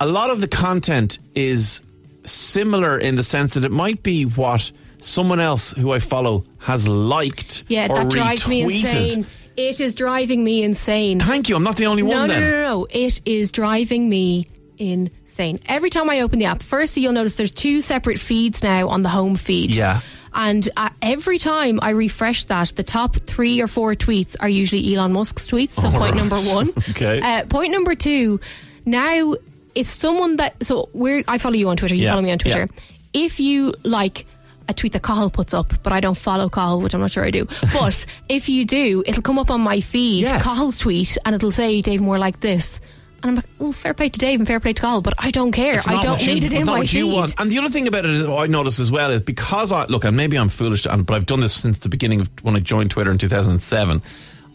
a 0.00 0.06
lot 0.06 0.30
of 0.30 0.40
the 0.40 0.48
content 0.48 1.18
is 1.34 1.82
similar 2.24 2.98
in 2.98 3.16
the 3.16 3.22
sense 3.22 3.54
that 3.54 3.64
it 3.64 3.72
might 3.72 4.02
be 4.02 4.24
what 4.24 4.70
someone 4.98 5.40
else 5.40 5.72
who 5.72 5.92
I 5.92 6.00
follow 6.00 6.44
has 6.58 6.88
liked 6.88 7.64
Yeah, 7.68 7.86
or 7.90 8.04
that 8.04 8.10
drives 8.10 8.46
me 8.48 8.62
insane. 8.62 9.26
It 9.56 9.80
is 9.80 9.94
driving 9.94 10.44
me 10.44 10.62
insane. 10.62 11.18
Thank 11.18 11.48
you. 11.48 11.56
I'm 11.56 11.62
not 11.62 11.76
the 11.76 11.86
only 11.86 12.02
No, 12.02 12.10
one 12.18 12.28
no, 12.28 12.34
then. 12.34 12.42
no, 12.42 12.50
no, 12.50 12.62
no. 12.80 12.86
It 12.90 13.22
is 13.24 13.50
driving 13.50 14.06
me 14.08 14.48
insane. 14.78 15.60
Every 15.66 15.90
time 15.90 16.08
I 16.10 16.20
open 16.20 16.38
the 16.38 16.46
app, 16.46 16.62
firstly, 16.62 17.02
you'll 17.02 17.12
notice 17.12 17.36
there's 17.36 17.52
two 17.52 17.80
separate 17.80 18.18
feeds 18.18 18.62
now 18.62 18.88
on 18.88 19.02
the 19.02 19.08
home 19.08 19.36
feed. 19.36 19.70
Yeah. 19.70 20.00
And 20.34 20.68
uh, 20.76 20.90
every 21.00 21.38
time 21.38 21.78
I 21.82 21.90
refresh 21.90 22.44
that, 22.44 22.68
the 22.76 22.82
top 22.82 23.16
three 23.26 23.62
or 23.62 23.68
four 23.68 23.94
tweets 23.94 24.36
are 24.38 24.48
usually 24.48 24.94
Elon 24.94 25.12
Musk's 25.14 25.48
tweets. 25.48 25.70
So, 25.70 25.86
All 25.86 25.92
point 25.92 26.12
right. 26.12 26.14
number 26.14 26.36
one. 26.36 26.72
Okay. 26.90 27.20
Uh, 27.20 27.46
point 27.46 27.72
number 27.72 27.94
two, 27.94 28.38
now, 28.84 29.34
if 29.74 29.86
someone 29.86 30.36
that. 30.36 30.62
So, 30.62 30.90
we're, 30.92 31.24
I 31.26 31.38
follow 31.38 31.54
you 31.54 31.68
on 31.70 31.76
Twitter, 31.78 31.94
you 31.94 32.02
Yeah, 32.04 32.10
follow 32.10 32.22
me 32.22 32.32
on 32.32 32.38
Twitter. 32.38 32.68
yeah. 32.70 32.80
If 33.14 33.40
you 33.40 33.72
like 33.82 34.26
a 34.68 34.74
tweet 34.74 34.92
that 34.92 35.02
Cahill 35.02 35.30
puts 35.30 35.54
up, 35.54 35.72
but 35.82 35.92
I 35.94 36.00
don't 36.00 36.18
follow 36.18 36.50
Cahill, 36.50 36.80
which 36.82 36.92
I'm 36.92 37.00
not 37.00 37.12
sure 37.12 37.24
I 37.24 37.30
do. 37.30 37.46
But 37.72 38.04
if 38.28 38.48
you 38.50 38.64
do, 38.66 39.02
it'll 39.06 39.22
come 39.22 39.38
up 39.38 39.50
on 39.50 39.60
my 39.62 39.80
feed, 39.80 40.22
Yes. 40.22 40.42
Cahill's 40.44 40.78
tweet, 40.78 41.16
and 41.24 41.34
it'll 41.34 41.50
say 41.52 41.80
Dave 41.80 42.00
Moore 42.02 42.18
like 42.18 42.40
this. 42.40 42.80
And 43.22 43.30
I'm 43.30 43.34
like, 43.36 43.46
oh, 43.60 43.72
fair 43.72 43.94
play 43.94 44.08
to 44.08 44.18
Dave 44.18 44.40
and 44.40 44.46
fair 44.46 44.60
play 44.60 44.72
to 44.72 44.80
Cahill, 44.80 45.00
but 45.00 45.14
I 45.18 45.30
don't 45.30 45.50
care. 45.52 45.80
I 45.86 46.02
don't 46.02 46.12
what 46.12 46.26
you- 46.26 46.34
need 46.34 46.44
it 46.44 46.52
in 46.52 46.66
my 46.66 46.78
what 46.80 46.88
feed. 46.88 46.98
you 46.98 47.06
want. 47.08 47.34
And 47.38 47.50
the 47.50 47.58
other 47.58 47.70
thing 47.70 47.88
about 47.88 48.04
it 48.04 48.10
is, 48.12 48.26
I 48.26 48.46
noticed 48.46 48.78
as 48.78 48.90
well 48.92 49.10
is 49.10 49.22
because 49.22 49.72
I 49.72 49.86
look, 49.86 50.04
and 50.04 50.16
maybe 50.16 50.36
I'm 50.38 50.48
foolish, 50.50 50.84
but 50.84 51.10
I've 51.10 51.26
done 51.26 51.40
this 51.40 51.54
since 51.54 51.78
the 51.78 51.88
beginning 51.88 52.20
of 52.20 52.30
when 52.42 52.54
I 52.56 52.60
joined 52.60 52.90
Twitter 52.90 53.10
in 53.10 53.18
2007. 53.18 54.02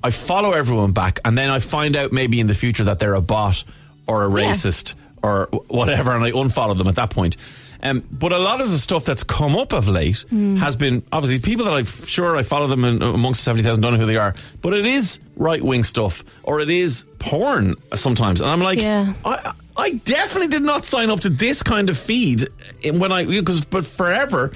I 0.03 0.09
follow 0.12 0.51
everyone 0.51 0.91
back, 0.93 1.19
and 1.25 1.38
then 1.38 1.50
I 1.50 1.59
find 1.59 1.95
out 1.97 2.12
maybe 2.12 2.39
in 2.39 2.47
the 2.47 2.53
future 2.55 2.83
that 2.86 3.00
they're 3.00 3.13
a 3.15 3.21
bot 3.21 3.63
or 4.07 4.24
a 4.25 4.29
Yeah. 4.29 4.51
racist 4.51 4.93
or 5.24 5.47
whatever, 5.67 6.15
and 6.15 6.24
I 6.24 6.31
unfollow 6.31 6.75
them 6.77 6.88
at 6.88 6.95
that 6.95 7.09
point. 7.09 7.38
Um, 7.83 8.03
but 8.11 8.31
a 8.31 8.38
lot 8.38 8.61
of 8.61 8.69
the 8.69 8.77
stuff 8.77 9.05
that's 9.05 9.23
come 9.23 9.55
up 9.55 9.73
of 9.73 9.88
late 9.88 10.21
Hmm. 10.29 10.57
has 10.57 10.75
been 10.75 11.03
obviously 11.11 11.39
people 11.39 11.65
that 11.65 11.73
I'm 11.73 11.85
sure 11.85 12.38
I 12.38 12.43
follow 12.43 12.67
them 12.67 12.85
in, 12.85 13.01
amongst 13.01 13.43
seventy 13.43 13.63
thousand, 13.63 13.81
don't 13.81 13.93
know 13.93 14.00
who 14.00 14.05
they 14.05 14.17
are, 14.17 14.35
but 14.61 14.73
it 14.73 14.85
is 14.85 15.19
right 15.35 15.61
wing 15.63 15.83
stuff 15.83 16.23
or 16.43 16.59
it 16.59 16.69
is 16.69 17.05
porn 17.19 17.75
sometimes, 17.95 18.41
and 18.41 18.50
I'm 18.50 18.61
like, 18.61 18.79
Yeah. 18.79 19.13
I, 19.25 19.53
I 19.77 19.91
definitely 19.93 20.50
did 20.50 20.61
not 20.63 20.83
sign 20.83 21.09
up 21.09 21.21
to 21.21 21.29
this 21.29 21.63
kind 21.63 21.89
of 21.89 21.97
feed 21.97 22.47
when 22.83 23.11
I 23.11 23.25
because 23.25 23.65
but 23.65 23.85
forever 23.85 24.51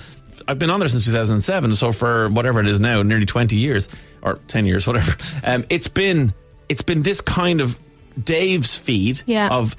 I've 0.47 0.59
been 0.59 0.69
on 0.69 0.79
there 0.81 0.89
since 0.89 1.05
2007 1.05 1.73
so 1.75 1.91
for 1.93 2.29
whatever 2.29 2.59
it 2.59 2.67
is 2.67 2.79
now 2.79 3.01
nearly 3.01 3.25
20 3.25 3.55
years 3.55 3.87
or 4.21 4.35
10 4.49 4.65
years 4.67 4.85
whatever 4.87 5.15
um, 5.45 5.65
it's 5.69 5.87
been 5.87 6.33
it's 6.69 6.81
been 6.83 7.01
this 7.01 7.21
kind 7.21 7.61
of 7.61 7.79
Dave's 8.21 8.77
feed 8.77 9.21
Yeah. 9.25 9.47
of 9.49 9.75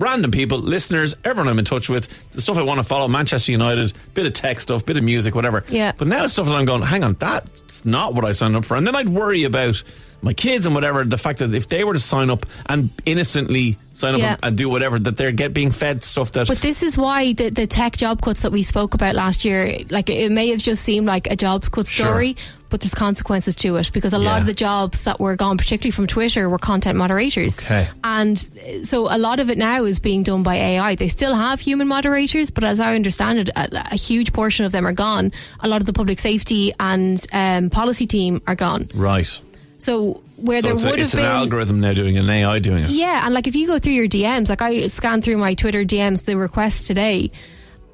random 0.00 0.30
people 0.30 0.58
listeners 0.58 1.14
everyone 1.24 1.48
I'm 1.48 1.58
in 1.58 1.64
touch 1.64 1.88
with 1.88 2.08
the 2.32 2.40
stuff 2.42 2.56
I 2.56 2.62
want 2.62 2.78
to 2.78 2.84
follow 2.84 3.06
Manchester 3.06 3.52
United 3.52 3.92
bit 4.14 4.26
of 4.26 4.32
tech 4.32 4.60
stuff 4.60 4.84
bit 4.84 4.96
of 4.96 5.04
music 5.04 5.34
whatever 5.34 5.64
Yeah. 5.68 5.92
but 5.96 6.08
now 6.08 6.24
it's 6.24 6.32
stuff 6.32 6.46
that 6.46 6.54
I'm 6.54 6.64
going 6.64 6.82
hang 6.82 7.04
on 7.04 7.14
that's 7.14 7.84
not 7.84 8.14
what 8.14 8.24
I 8.24 8.32
signed 8.32 8.56
up 8.56 8.64
for 8.64 8.76
and 8.76 8.86
then 8.86 8.96
I'd 8.96 9.08
worry 9.10 9.44
about 9.44 9.82
my 10.22 10.34
kids 10.34 10.66
and 10.66 10.74
whatever 10.74 11.02
the 11.04 11.16
fact 11.16 11.38
that 11.38 11.54
if 11.54 11.68
they 11.68 11.82
were 11.84 11.94
to 11.94 11.98
sign 12.00 12.28
up 12.30 12.44
and 12.66 12.90
innocently 13.06 13.78
sign 13.94 14.14
up 14.14 14.20
Yeah. 14.20 14.32
and, 14.34 14.38
and 14.44 14.58
do 14.58 14.68
whatever 14.68 14.98
that 14.98 15.16
they're 15.16 15.32
get 15.32 15.54
being 15.54 15.70
fed 15.70 16.02
stuff 16.02 16.32
that 16.32 16.48
But 16.48 16.58
this 16.58 16.82
is 16.82 16.98
why 16.98 17.32
the, 17.32 17.48
the 17.50 17.66
tech 17.66 17.96
job 17.96 18.20
cuts 18.22 18.42
that 18.42 18.52
we 18.52 18.62
spoke 18.62 18.92
about 18.94 19.14
last 19.14 19.44
year, 19.46 19.80
like 19.90 20.10
it 20.10 20.30
may 20.32 20.48
have 20.48 20.60
just 20.60 20.82
seemed 20.82 21.06
like 21.06 21.26
a 21.30 21.36
jobs 21.36 21.68
cut 21.70 21.86
Sure. 21.86 22.06
story, 22.06 22.36
but 22.70 22.80
there's 22.80 22.94
consequences 22.94 23.54
to 23.56 23.76
it 23.76 23.92
because 23.92 24.12
a 24.14 24.18
lot 24.18 24.40
of 24.40 24.46
the 24.46 24.54
jobs 24.54 25.04
that 25.04 25.20
were 25.20 25.36
gone, 25.36 25.58
particularly 25.58 25.90
from 25.90 26.06
Twitter, 26.06 26.48
were 26.48 26.58
content 26.58 26.96
moderators. 26.96 27.58
Okay. 27.58 27.88
And 28.04 28.36
uh, 28.66 28.84
so 28.84 29.14
a 29.14 29.18
lot 29.18 29.40
of 29.40 29.50
it 29.50 29.58
now 29.58 29.84
is 29.84 29.98
being 29.98 30.22
done 30.22 30.42
by 30.42 30.54
AI. 30.56 30.94
They 30.94 31.08
still 31.08 31.34
have 31.34 31.60
human 31.60 31.88
moderators, 31.88 32.50
but 32.50 32.64
as 32.64 32.80
I 32.80 32.94
understand 32.94 33.40
it, 33.40 33.48
a, 33.50 33.92
a 33.92 33.96
huge 33.96 34.32
portion 34.32 34.64
of 34.64 34.72
them 34.72 34.86
are 34.86 34.92
gone. 34.92 35.32
A 35.60 35.68
lot 35.68 35.80
of 35.82 35.86
the 35.86 35.92
public 35.92 36.18
safety 36.20 36.72
and 36.80 37.24
um, 37.32 37.68
policy 37.70 38.06
team 38.06 38.40
are 38.46 38.54
gone. 38.54 38.88
Right. 38.94 39.40
So 39.78 40.22
where 40.36 40.60
So 40.60 40.68
there 40.74 40.86
a- 40.88 40.90
would 40.90 41.00
it's 41.00 41.12
have 41.12 41.20
an 41.20 41.26
been 41.26 41.36
algorithm 41.36 41.80
now 41.80 41.92
doing 41.94 42.16
it, 42.16 42.20
an 42.20 42.30
AI 42.30 42.58
doing 42.60 42.84
it. 42.84 42.90
yeah, 42.90 43.24
and 43.24 43.34
like 43.34 43.46
if 43.46 43.54
you 43.56 43.66
go 43.66 43.78
through 43.78 43.92
your 43.94 44.08
DMs, 44.08 44.48
like 44.48 44.62
I 44.62 44.86
scanned 44.88 45.24
through 45.24 45.38
my 45.38 45.54
Twitter 45.54 45.84
DMs, 45.84 46.24
the 46.24 46.36
requests 46.36 46.86
today, 46.86 47.30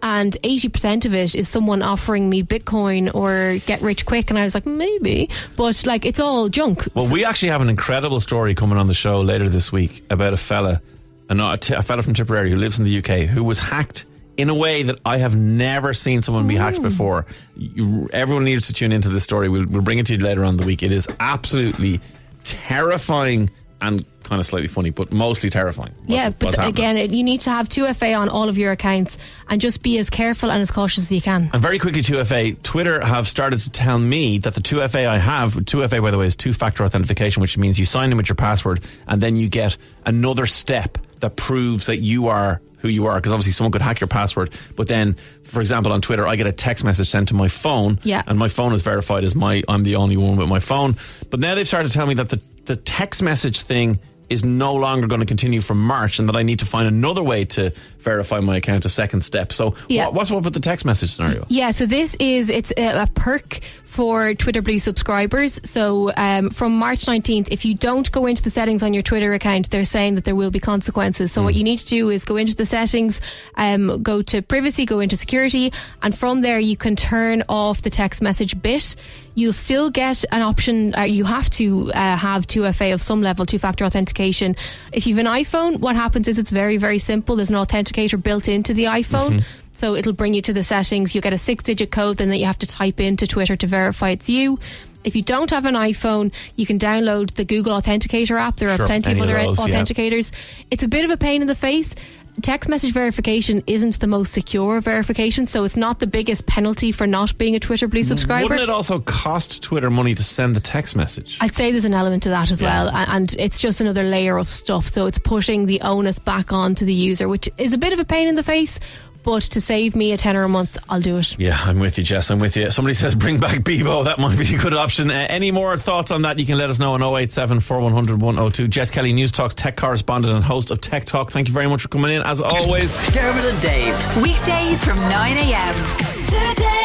and 0.07 0.35
80% 0.43 1.05
of 1.05 1.15
it 1.15 1.35
is 1.35 1.49
someone 1.49 1.83
offering 1.83 2.31
me 2.31 2.45
Bitcoin 2.45 3.13
or 3.13 3.59
get 3.67 3.81
rich 3.81 4.07
quick. 4.07 4.31
And 4.31 4.39
I 4.39 4.45
was 4.45 4.55
like, 4.55 4.65
maybe. 4.65 5.29
But 5.57 5.85
like, 5.85 6.07
it's 6.07 6.21
all 6.21 6.49
junk. 6.49 6.87
Well, 6.95 7.11
we 7.13 7.25
actually 7.25 7.49
have 7.49 7.61
an 7.61 7.69
incredible 7.69 8.21
story 8.21 8.55
coming 8.55 8.79
on 8.79 8.87
the 8.87 8.95
show 8.95 9.21
later 9.21 9.49
this 9.49 9.73
week 9.73 10.05
about 10.09 10.33
a 10.33 10.37
fella, 10.37 10.81
a, 11.29 11.37
a, 11.37 11.59
t- 11.59 11.75
a 11.75 11.83
fella 11.83 12.05
from 12.05 12.15
Tipperary 12.15 12.51
who 12.53 12.57
lives 12.57 12.79
in 12.79 12.85
the 12.85 12.99
UK 12.99 13.29
who 13.29 13.43
was 13.43 13.59
hacked 13.59 14.05
in 14.37 14.49
a 14.49 14.55
way 14.55 14.85
that 14.85 15.01
I 15.05 15.17
have 15.17 15.35
never 15.35 15.93
seen 15.93 16.23
someone 16.23 16.47
be 16.47 16.55
hacked 16.55 16.79
mm. 16.79 16.83
before. 16.85 17.27
You, 17.57 18.09
everyone 18.13 18.45
needs 18.45 18.69
to 18.69 18.73
tune 18.73 18.93
into 18.93 19.09
this 19.09 19.25
story. 19.25 19.49
We'll, 19.49 19.67
we'll 19.67 19.83
bring 19.83 19.99
it 19.99 20.07
to 20.07 20.15
you 20.15 20.23
later 20.23 20.45
on 20.45 20.57
the 20.57 20.65
week. 20.65 20.85
It 20.85 20.93
is 20.93 21.09
absolutely 21.19 22.01
terrifying 22.45 23.51
and 23.81 24.05
kind 24.23 24.41
of 24.41 24.47
slightly 24.47 24.67
funny, 24.69 24.91
but 24.91 25.13
mostly 25.13 25.51
terrifying. 25.51 25.93
What's- 26.07 26.11
yeah, 26.11 26.31
but 26.31 26.67
again, 26.67 26.97
you 27.13 27.23
need 27.23 27.41
to 27.43 27.51
have 27.51 27.69
2FA 27.69 28.15
on 28.19 28.29
all 28.29 28.49
of 28.49 28.59
your 28.59 28.73
accounts 28.73 29.19
and 29.49 29.61
just 29.61 29.83
be 29.83 29.99
as 29.99 30.11
careful 30.11 30.51
and 30.51 30.61
as 30.63 30.71
cautious 30.71 31.05
as 31.05 31.13
you 31.13 31.21
can. 31.21 31.51
And 31.53 31.63
very 31.63 31.79
quickly, 31.79 32.03
2FA, 32.03 32.53
Twitter 32.63 33.05
have 33.05 33.29
started 33.29 33.61
to 33.61 33.71
tell 33.71 33.99
me 33.99 34.39
that 34.39 34.55
the 34.55 34.61
2FA 34.61 35.07
I 35.07 35.19
have, 35.19 35.55
2FA, 35.55 36.01
by 36.01 36.11
the 36.11 36.19
way, 36.19 36.27
is 36.27 36.35
two 36.35 36.53
factor 36.53 36.85
authentication, 36.85 37.41
which 37.41 37.57
means 37.59 37.79
you 37.79 37.85
sign 37.85 38.11
in 38.11 38.17
with 38.17 38.29
your 38.29 38.37
password 38.37 38.81
and 39.07 39.21
then 39.21 39.37
you 39.37 39.49
get 39.49 39.77
another 40.05 40.47
step 40.47 40.99
that 41.21 41.37
proves 41.37 41.87
that 41.87 41.99
you 41.99 42.29
are 42.29 42.61
who 42.79 42.89
you 42.89 43.07
are. 43.07 43.17
Because 43.17 43.33
obviously, 43.33 43.53
someone 43.53 43.73
could 43.73 43.81
hack 43.83 44.01
your 44.01 44.09
password. 44.09 44.51
But 44.75 44.87
then, 44.89 45.17
for 45.45 45.61
example, 45.61 45.93
on 45.93 46.01
Twitter, 46.03 46.27
I 46.27 46.37
get 46.37 46.47
a 46.47 46.53
text 46.53 46.85
message 46.85 47.09
sent 47.09 47.29
to 47.29 47.35
my 47.35 47.49
phone. 47.49 47.99
Yeah. 48.03 48.23
And 48.27 48.39
my 48.39 48.49
phone 48.49 48.73
is 48.75 48.83
verified 48.83 49.25
as 49.25 49.35
my, 49.35 49.63
I'm 49.69 49.83
the 49.83 49.97
only 49.97 50.17
one 50.17 50.37
with 50.37 50.49
my 50.49 50.61
phone. 50.61 50.97
But 51.31 51.41
now 51.41 51.55
they've 51.55 51.67
started 51.67 51.89
to 51.91 51.95
tell 51.95 52.07
me 52.07 52.15
that 52.15 52.29
the, 52.29 52.41
the 52.67 52.77
text 52.77 53.23
message 53.23 53.63
thing 53.63 53.99
is 54.29 54.45
no 54.45 54.75
longer 54.75 55.07
going 55.07 55.21
to 55.21 55.27
continue 55.27 55.61
from 55.61 55.81
March 55.81 56.19
and 56.19 56.29
that 56.29 56.37
I 56.37 56.43
need 56.43 56.59
to 56.59 56.67
find 56.67 56.89
another 56.89 57.23
way 57.23 57.45
to 57.47 57.71
verify 58.07 58.39
my 58.41 58.57
account, 58.57 58.85
a 58.85 58.89
second 58.89 59.23
step. 59.23 59.53
So, 59.53 59.75
Yeah. 59.89 60.05
what, 60.07 60.15
what's 60.15 60.31
up 60.31 60.45
with 60.45 60.55
the 60.55 60.61
text 60.61 60.85
message 60.87 61.11
scenario? 61.11 61.45
Yeah, 61.49 61.73
so 61.73 61.85
this 61.87 62.15
is 62.21 62.49
it's 62.49 62.73
a, 62.77 63.03
a 63.03 63.07
perk 63.15 63.61
for 63.85 64.35
Twitter 64.35 64.61
Blue 64.61 64.79
subscribers. 64.79 65.59
So 65.65 66.13
um, 66.17 66.51
from 66.51 66.77
March 66.77 67.07
19th, 67.07 67.49
if 67.51 67.65
you 67.65 67.75
don't 67.75 68.11
go 68.13 68.27
into 68.27 68.43
the 68.43 68.51
settings 68.51 68.83
on 68.83 68.93
your 68.93 69.03
Twitter 69.03 69.33
account, 69.33 69.71
they're 69.71 69.87
saying 69.87 70.17
that 70.17 70.25
there 70.25 70.35
will 70.37 70.51
be 70.51 70.61
consequences. 70.61 71.33
So 71.33 71.43
what 71.43 71.55
you 71.55 71.65
need 71.65 71.79
to 71.79 71.87
do 71.87 72.11
is 72.11 72.23
go 72.25 72.37
into 72.37 72.55
the 72.55 72.67
settings, 72.67 73.23
um, 73.57 74.03
go 74.03 74.21
to 74.23 74.43
privacy, 74.43 74.85
go 74.85 75.01
into 75.01 75.17
security, 75.17 75.73
and 76.03 76.17
from 76.17 76.43
there 76.43 76.59
you 76.59 76.77
can 76.77 76.95
turn 76.95 77.43
off 77.49 77.81
the 77.81 77.89
text 77.91 78.21
message 78.21 78.61
bit. 78.61 78.97
You'll 79.35 79.55
still 79.55 79.89
get 79.91 80.25
an 80.31 80.43
option. 80.43 80.95
Uh, 80.95 81.03
you 81.03 81.25
have 81.25 81.49
to 81.51 81.91
uh, 81.93 82.17
have 82.17 82.47
2FA 82.47 82.93
of 82.95 83.01
some 83.03 83.23
level, 83.23 83.45
two-factor 83.47 83.85
authentication. 83.85 84.57
If 84.93 85.07
you've 85.07 85.19
an 85.19 85.27
iPhone, 85.27 85.79
what 85.81 85.95
happens 85.97 86.27
is 86.29 86.39
it's 86.39 86.51
very, 86.51 86.77
very 86.79 86.99
simple. 86.99 87.37
There's 87.37 87.51
an 87.51 87.57
authenticator 87.57 87.96
built 88.19 88.49
into 88.49 88.75
the 88.75 88.85
iPhone. 88.85 89.41
Mm-hmm. 89.41 89.61
So 89.75 89.95
it'll 89.95 90.15
bring 90.15 90.33
you 90.33 90.43
to 90.43 90.53
the 90.53 90.65
settings. 90.65 91.15
You 91.15 91.21
get 91.21 91.35
a 91.35 91.39
six 91.39 91.65
digit 91.65 91.91
code 91.91 92.17
then 92.17 92.31
that 92.31 92.39
you 92.39 92.47
have 92.47 92.59
to 92.61 92.67
type 92.67 92.99
into 92.99 93.27
Twitter 93.27 93.57
to 93.57 93.67
verify 93.67 94.11
it's 94.11 94.29
you. 94.29 94.59
If 95.05 95.15
you 95.15 95.23
don't 95.23 95.51
have 95.51 95.67
an 95.67 95.75
iPhone, 95.75 96.33
you 96.57 96.67
can 96.67 96.79
download 96.79 97.35
the 97.35 97.45
Google 97.45 97.81
Authenticator 97.81 98.41
app. 98.41 98.57
There 98.57 98.71
are 98.71 98.77
Sure, 98.77 98.87
plenty 98.87 99.13
of 99.13 99.21
other 99.21 99.35
those, 99.35 99.59
yeah. 99.59 99.83
authenticators. 99.83 100.33
It's 100.71 100.83
a 100.83 100.89
bit 100.89 101.05
of 101.05 101.11
a 101.11 101.17
pain 101.17 101.43
in 101.43 101.47
the 101.47 101.55
face. 101.55 101.95
Text 102.43 102.69
message 102.69 102.93
verification 102.93 103.63
isn't 103.67 103.99
the 103.99 104.07
most 104.07 104.33
secure 104.33 104.81
verification, 104.81 105.47
so 105.47 105.65
it's 105.65 105.77
not 105.77 106.01
the 106.01 106.07
biggest 106.07 106.47
penalty 106.47 106.93
for 106.93 107.07
not 107.07 107.37
being 107.39 107.57
a 107.57 107.61
Twitter 107.61 107.89
Blue 107.89 108.03
mm. 108.03 108.07
subscriber. 108.07 108.45
Wouldn't 108.45 108.61
it 108.61 108.69
also 108.69 109.01
cost 109.01 109.63
Twitter 109.63 109.91
money 109.91 110.15
to 110.15 110.23
send 110.23 110.55
the 110.55 110.61
text 110.61 110.97
message? 110.97 111.39
I'd 111.41 111.55
say 111.55 111.73
there's 111.73 111.87
an 111.87 111.95
element 111.95 112.23
to 112.25 112.29
that 112.31 112.51
as 112.51 112.61
Yeah. 112.61 112.85
well, 112.85 112.95
and 112.95 113.35
it's 113.39 113.61
just 113.61 113.81
another 113.81 114.03
layer 114.03 114.37
of 114.37 114.49
stuff. 114.49 114.89
So 114.89 115.07
it's 115.07 115.19
putting 115.19 115.67
the 115.67 115.81
onus 115.81 116.19
back 116.19 116.53
onto 116.53 116.85
the 116.85 116.93
user, 116.93 117.27
which 117.27 117.49
is 117.57 117.73
a 117.73 117.79
bit 117.79 117.93
of 117.93 117.99
a 117.99 118.05
pain 118.05 118.29
in 118.29 118.35
the 118.35 118.43
face. 118.43 118.81
But 119.27 119.43
to 119.43 119.61
save 119.61 119.97
me 119.97 120.13
a 120.13 120.17
tenner 120.17 120.45
a 120.45 120.49
month, 120.49 120.79
I'll 120.89 121.01
do 121.01 121.19
it. 121.19 121.37
Yeah, 121.37 121.59
I'm 121.61 121.81
with 121.81 121.99
you, 121.99 122.05
Jess. 122.05 122.31
I'm 122.31 122.39
with 122.39 122.57
you. 122.57 122.71
Somebody 122.71 122.95
says 122.95 123.17
bring 123.17 123.41
back 123.41 123.59
Bebo. 123.59 124.05
That 124.05 124.21
might 124.21 124.39
be 124.39 124.55
a 124.55 124.59
good 124.59 124.73
option. 124.73 125.11
Uh, 125.11 125.27
any 125.29 125.51
more 125.51 125.77
thoughts 125.77 126.13
on 126.13 126.23
that? 126.23 126.39
You 126.39 126.47
can 126.47 126.57
let 126.57 126.71
us 126.71 126.79
know 126.79 126.95
on 126.95 127.03
087 127.03 127.59
4100 127.59 128.23
102. 128.23 128.69
Jess 128.69 128.89
Kelly, 128.89 129.13
Newstalk's 129.13 129.55
tech 129.55 129.77
correspondent 129.77 130.33
and 130.33 130.45
host 130.45 130.71
of 130.71 130.81
Tech 130.81 131.07
Talk. 131.07 131.33
Thank 131.33 131.49
you 131.49 131.55
very 131.55 131.67
much 131.67 131.83
for 131.83 131.89
coming 131.89 132.13
in. 132.13 132.23
As 132.23 132.41
always, 132.41 132.97
Dermot 133.11 133.45
and 133.45 133.61
Dave. 133.61 134.23
Weekdays 134.23 134.85
from 134.85 134.97
9 135.01 135.37
a.m. 135.39 136.25
Today 136.27 136.76